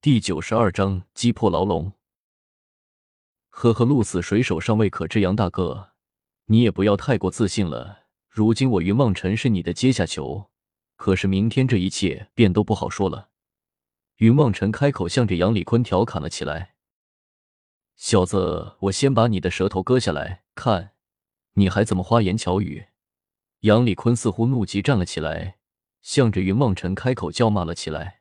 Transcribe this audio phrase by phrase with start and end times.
[0.00, 1.90] 第九十二章击破牢笼。
[3.48, 5.90] 呵呵，鹿死谁手尚未可知，杨大哥，
[6.44, 8.04] 你也不要太过自信了。
[8.28, 10.50] 如今我云望尘是你的阶下囚，
[10.94, 13.30] 可是明天这一切便都不好说了。
[14.18, 16.76] 云望尘开口，向着杨礼坤调侃了起来
[17.98, 20.92] ：“小子，我先把你的舌头割下来，看
[21.54, 22.86] 你还怎么花言巧语。”
[23.62, 25.58] 杨礼坤似乎怒极，站了起来，
[26.00, 28.17] 向着云望尘开口叫骂了起来：“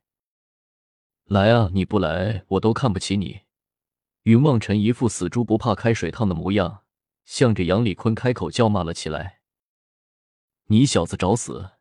[1.28, 3.42] 来啊，你不来，我都看不起你！”
[4.24, 6.84] 云望尘一副死猪不怕开水烫的模样，
[7.26, 9.40] 向着杨礼坤开口叫骂了起来
[10.68, 11.72] ：“你小子找死！”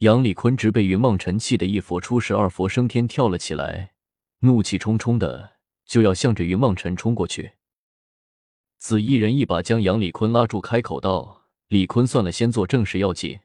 [0.00, 3.94] 杨礼坤直被云望尘气得一佛出世，二佛升天，跳了起来，
[4.40, 7.52] 怒气冲冲的就要向着云望尘冲过去。
[8.78, 13.40] 紫衣人一把将杨礼坤拉住，开口道：“李坤，算了，先做正事要紧。”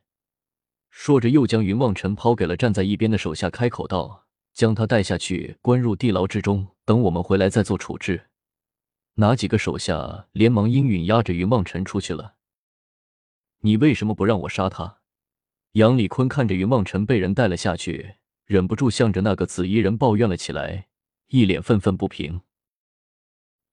[0.92, 8.28] 说着，又将云望尘抛给了站在一边的手下，开口道：“将他带下去，关入地牢之中，等我们回来再做处置。”
[9.16, 12.36] 哪几个手下连忙应允，押着云望尘出去了。
[13.60, 15.00] 你为什么不让我杀他？
[15.74, 20.88] 杨礼坤看着云望尘被人带了下去，忍不住向着那个紫衣人抱怨了起来，
[21.28, 22.42] 一脸愤愤不平。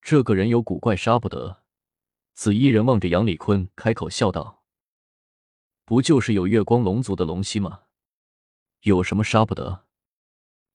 [0.02, 1.62] 这个人有古怪，杀不得。
[2.34, 4.62] 紫衣人望着杨礼坤，开口笑道
[5.84, 7.80] ：“不就是有月光龙族的龙息吗？
[8.82, 9.86] 有什么杀不得？”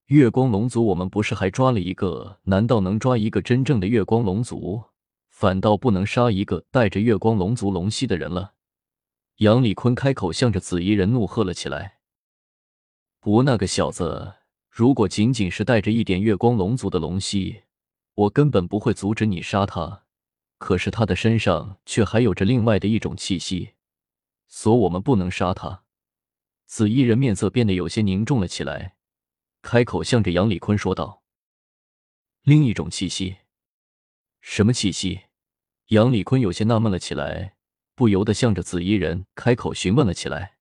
[0.07, 2.39] 月光龙族，我们不是还抓了一个？
[2.43, 4.83] 难道能抓一个真正的月光龙族，
[5.29, 8.53] 反倒不能杀一个带着月光龙族龙息的人了？
[9.37, 11.99] 杨礼坤开口，向着紫衣人怒喝了起来
[13.21, 14.33] ：“不，那个小子，
[14.69, 17.63] 如果仅仅是带着一点月光龙族的龙息，
[18.13, 20.03] 我根本不会阻止你杀他。
[20.57, 23.71] 可是他的身上却还有着另外的一种气息，
[24.47, 25.83] 所以我们不能杀他。”
[26.67, 28.95] 紫衣人面色变得有些凝重了起来。
[29.63, 31.23] 开口向着杨礼坤说道
[32.43, 33.37] ：“另一种气息，
[34.41, 35.21] 什么气息？”
[35.87, 37.55] 杨礼坤有些纳闷了起来，
[37.95, 40.57] 不由得向着紫衣人开口询问了起来。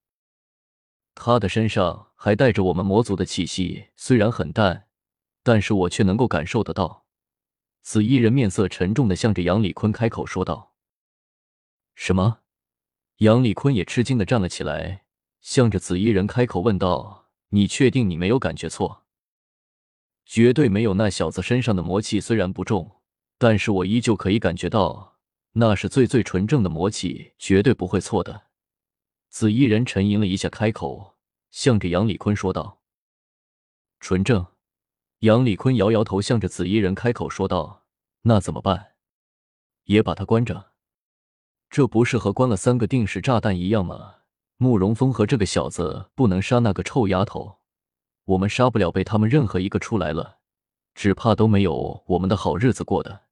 [1.16, 4.88] 他的身上还带着我们魔族的气息，虽然很淡，
[5.42, 7.04] 但是我却能够感受得到。
[7.82, 10.76] 紫衣人面色沉重的向着杨礼坤开口说道
[11.96, 12.38] ：“什么？”
[13.18, 15.04] 杨礼坤也吃惊的站了起来，
[15.40, 17.21] 向着紫衣人开口问道。
[17.54, 19.04] 你确定你没有感觉错？
[20.24, 20.94] 绝对没有。
[20.94, 23.02] 那小子身上的魔气虽然不重，
[23.36, 25.18] 但是我依旧可以感觉到，
[25.52, 28.44] 那是最最纯正的魔气，绝对不会错的。
[29.28, 31.18] 紫衣人沉吟了一下，开口，
[31.50, 32.80] 向着杨礼坤说道
[34.00, 34.46] ：“纯正。”
[35.20, 37.84] 杨礼坤摇摇头，向着紫衣人开口说道
[38.22, 38.94] ：“那怎么办？
[39.84, 40.72] 也把他关着？
[41.68, 44.14] 这不是和关了三个定时炸弹一样吗？”
[44.62, 47.58] 慕容峰和这个小子不能杀那个臭丫头，
[48.26, 50.38] 我们杀不了，被他们任何一个出来了，
[50.94, 53.22] 只怕都没有我们的好日子过的。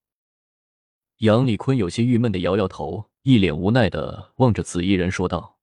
[1.18, 5.58] 杨礼坤有些郁闷的摇摇头，一脸无奈的望着紫衣人说道：“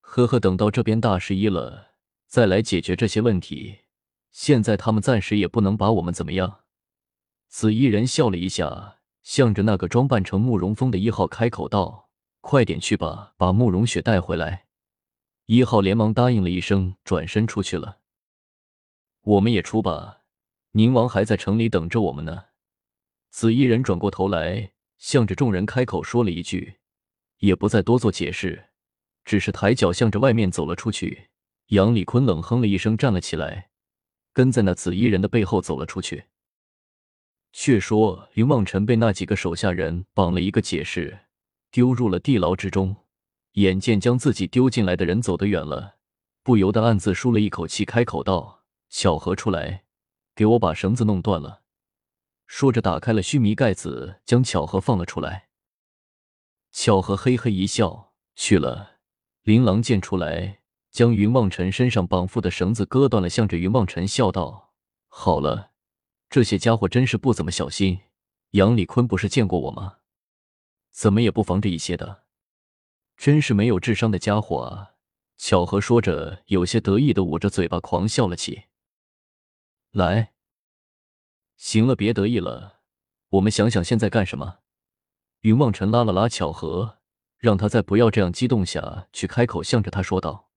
[0.00, 1.88] 呵呵，等到这边大事一了，
[2.28, 3.78] 再来解决这些问题。
[4.30, 6.60] 现在他们暂时也不能把我们怎么样。”
[7.50, 12.03] 紫衣人笑了一下，向着那个装扮成慕容峰的一号开口道。
[12.46, 14.66] 快点去吧，把慕容雪带回来。
[15.46, 18.00] 一号连忙答应了一声，转身出去了。
[19.22, 20.24] 我们也出吧，
[20.72, 22.44] 宁王还在城里等着我们呢。
[23.30, 26.76] 紫衣人转过头来，向着众人开口说了一句，
[27.38, 28.66] 也不再多做解释，
[29.24, 31.30] 只是抬脚向着外面走了出去。
[31.68, 33.70] 杨礼坤冷哼了一声，站了起来，
[34.34, 36.24] 跟在那紫衣人的背后走了出去。
[37.54, 41.20] 却说云望尘被那几个手下人绑了一个解释。
[41.74, 42.94] 丢入了地牢之中，
[43.54, 45.96] 眼见将自己丢进来的人走得远了，
[46.44, 49.82] 不由得暗自舒了一口气，开口道：“巧合出来，
[50.36, 51.62] 给我把绳子弄断了。”
[52.46, 55.48] 说着，打开了须弥盖子，将巧合放了出来。
[56.70, 58.98] 巧合嘿嘿一笑，去了。
[59.42, 60.60] 琳琅见出来，
[60.92, 64.70] 将云望尘身上绑缚的绳子割断了，向着云望尘笑道
[65.10, 65.72] ：“好了，
[66.30, 68.02] 这些家伙真是不怎么小心。
[68.50, 69.96] 杨礼坤不是见过我吗？”
[70.94, 72.22] 怎么也不防着一些的，
[73.16, 74.94] 真是没有智商的家伙啊！
[75.36, 78.66] 巧合说着，有些得意的捂着嘴巴狂笑了起
[79.90, 80.34] 来。
[81.56, 82.78] 行了，别得意了，
[83.30, 84.60] 我们想想现在干什么。
[85.40, 87.00] 云望尘拉了拉巧合，
[87.38, 90.52] 让他再不要这样激动下去，开口向着他说道：“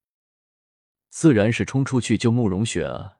[1.10, 3.18] 自然是冲出去救慕容雪啊！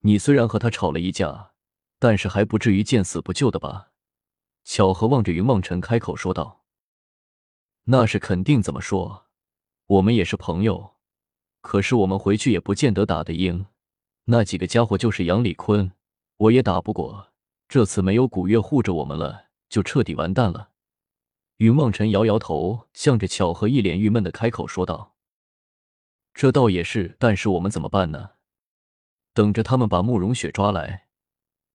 [0.00, 1.52] 你虽然和他吵了一架，
[2.00, 3.92] 但是还不至于见死不救的吧？”
[4.66, 6.64] 巧合望着云望尘，开口说道
[7.86, 8.60] ：“那是肯定。
[8.60, 9.26] 怎么说，
[9.86, 10.96] 我们也是朋友。
[11.60, 13.66] 可是我们回去也不见得打得赢。
[14.24, 15.92] 那几个家伙就是杨礼坤，
[16.36, 17.32] 我也打不过。
[17.68, 20.70] 这次没有古月护着我们了，就彻底完蛋了。
[21.58, 25.14] 云望尘摇摇头，向着巧合一脸郁闷的开口说道
[26.34, 28.30] ：“这倒也是，但是我们怎么办呢？
[29.32, 31.06] 等着他们把慕容雪抓来。”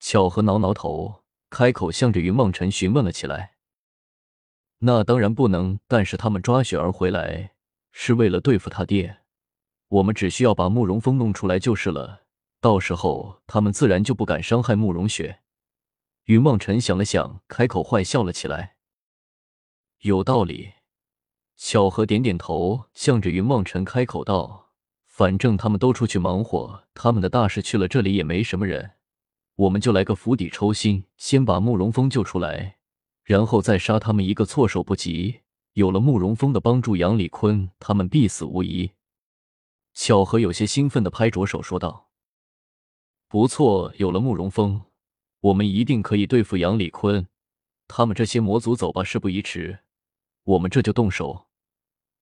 [0.02, 1.21] 巧合挠挠头，
[1.52, 3.56] 开口向着云梦尘询问了起来
[4.80, 7.52] ：“那当然不能，但是他们抓雪儿回来
[7.92, 9.18] 是为了对付他爹，
[9.90, 12.24] 我们只需要把慕容峰弄出来就是了。
[12.62, 15.42] 到时候他们自然就不敢伤害慕容雪。”
[16.26, 18.78] 云梦尘想了想，开口坏笑了起来。
[20.00, 20.74] 有道理。
[21.58, 24.72] 巧合点点头，向着云梦尘开口道
[25.06, 28.94] ：“反正他们都出去忙活他们的大事去了，这里也没什么人，
[29.62, 32.78] 我们就来个釜底抽薪，先把慕容峰救出来，
[33.24, 35.42] 然后再杀他们一个措手不及。
[35.74, 38.90] 有了慕容峰的帮助，杨礼坤他们必死无疑。”
[39.94, 42.10] 巧合有些兴奋的拍着手说道
[43.30, 44.82] ：“不错，有了慕容峰。”
[45.42, 47.28] 我们一定可以对付杨礼坤，
[47.88, 48.76] 他们这些魔族。
[48.76, 49.82] 走吧，事不宜迟，
[50.44, 51.46] 我们这就动手。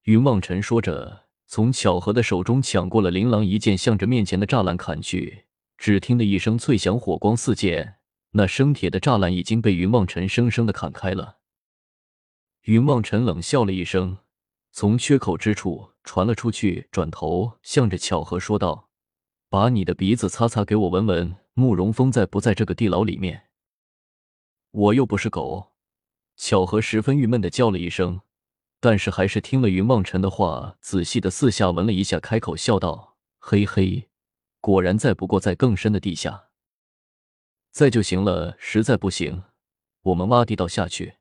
[0.04, 5.46] 云望尘说着，从巧合的手中抢过了琳琅一剑，向着面前的栅栏砍去。
[5.80, 7.96] 只听得一声脆响，火光四溅，
[8.32, 11.38] 那生铁的栅栏已经被云望尘生生的砍开了。
[12.64, 14.18] 云望尘冷笑了一声，
[14.74, 18.90] 从缺口之处传了出去，转头向着巧合说道
[19.50, 23.48] ：“把你的鼻子擦擦，给我闻闻。”慕容峰在不在这个地牢里面？
[24.72, 25.74] 我又不是狗。
[26.36, 28.22] 巧合十分郁闷的叫了一声，
[28.82, 34.09] 但是还是听了云望尘的话，仔细的四下闻了一下，开口笑道：“嘿嘿，
[34.60, 36.50] 果然在，不过在更深的地下。
[37.72, 39.44] 在就行了，实在不行，
[40.02, 41.18] 我们挖地道下去。”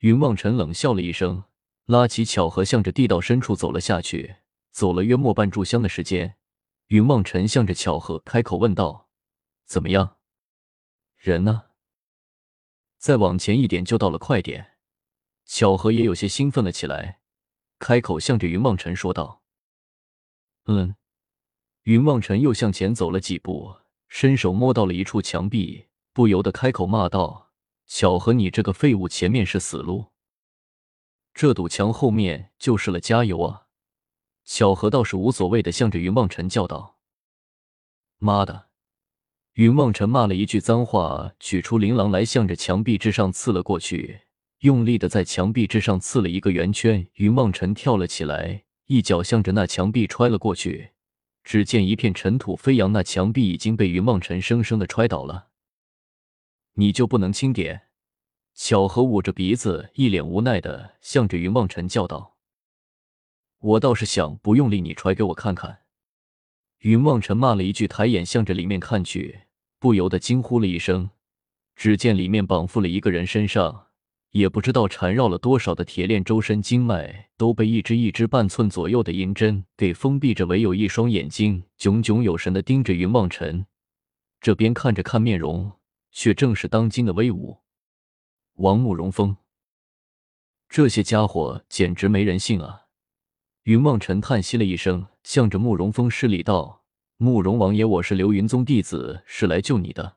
[0.00, 1.44] 云望尘冷笑了一声，
[1.86, 4.36] 拉起巧合，向着地道深处走了下去。
[4.70, 6.36] 走了约莫半炷香的时间，
[6.88, 9.08] 云望尘向着巧合开口问道。
[9.64, 10.18] 怎么样？
[11.16, 11.70] 人呢？
[12.98, 14.18] 再往前一点就到了。
[14.18, 14.76] 快点！
[15.46, 17.20] 巧合也有些兴奋了起来，
[17.78, 19.42] 开口向着云望尘说道
[20.66, 20.94] ：“嗯。”
[21.86, 23.76] 云望尘又向前走了几步，
[24.08, 27.52] 伸手摸到了一处墙壁，不由得开口骂道
[27.86, 30.06] ：“巧合，你这个废物，前面是死路，
[31.32, 33.66] 这堵墙后面就是了，加油啊！”
[34.44, 36.98] 巧合倒是无所谓的向着云望尘叫道
[38.18, 38.66] ：“妈的！”
[39.54, 44.22] 云望尘骂了一句脏话，取出琳琅来，向着墙壁之上刺了过去，
[44.58, 47.06] 用力的在墙壁之上刺了一个圆圈。
[47.14, 50.90] 云望尘跳了起来，一脚向着那墙壁踹了过去。
[51.46, 55.50] 只见一片尘土飞扬，那墙壁已经被云望尘生生的踹倒了。
[56.74, 57.82] 你就不能轻点？
[58.52, 62.36] 巧合捂着鼻子，一脸无奈的向着云望尘叫道
[63.60, 65.82] ：“我倒是想不用力，你踹给我看看。”
[66.82, 69.42] 云望尘骂了一句，抬眼向着里面看去。
[69.78, 71.10] 不由得惊呼了一声，
[71.76, 73.85] 只见里面绑缚了一个人，身上
[74.30, 83.66] 也不知道缠绕了多少的铁链，周身经脉都被一只一只半寸左右的银针给封闭着，唯有一双眼睛炯炯有神的盯着云望尘。
[84.40, 85.72] 这边看着看面容，
[86.10, 87.58] 却正是当今的威武
[88.56, 89.36] 王慕容峰。
[90.68, 92.82] 这些家伙简直没人性啊！
[93.62, 96.84] 云望尘叹息了一声，向着慕容峰施礼道。
[97.16, 100.16] 慕容王爷，我是流云宗弟子，是来救你的。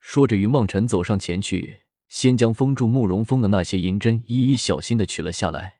[0.00, 5.79] 说着，云望尘走上前去，先将封住慕容峰的那些银针一一小心的取了下来。